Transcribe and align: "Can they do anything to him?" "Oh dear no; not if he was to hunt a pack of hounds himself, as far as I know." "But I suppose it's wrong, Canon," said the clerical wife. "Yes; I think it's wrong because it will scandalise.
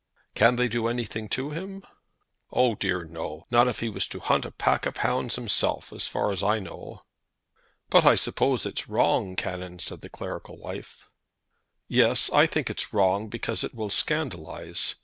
"Can 0.33 0.55
they 0.55 0.67
do 0.67 0.87
anything 0.87 1.29
to 1.29 1.51
him?" 1.51 1.83
"Oh 2.51 2.73
dear 2.73 3.03
no; 3.05 3.45
not 3.51 3.67
if 3.67 3.81
he 3.81 3.89
was 3.89 4.07
to 4.07 4.19
hunt 4.19 4.45
a 4.45 4.51
pack 4.51 4.87
of 4.87 4.97
hounds 4.97 5.35
himself, 5.35 5.93
as 5.93 6.07
far 6.07 6.31
as 6.31 6.41
I 6.41 6.57
know." 6.57 7.03
"But 7.91 8.03
I 8.03 8.15
suppose 8.15 8.65
it's 8.65 8.89
wrong, 8.89 9.35
Canon," 9.35 9.77
said 9.77 10.01
the 10.01 10.09
clerical 10.09 10.57
wife. 10.57 11.11
"Yes; 11.87 12.31
I 12.31 12.47
think 12.47 12.67
it's 12.71 12.91
wrong 12.91 13.27
because 13.29 13.63
it 13.63 13.75
will 13.75 13.91
scandalise. 13.91 14.95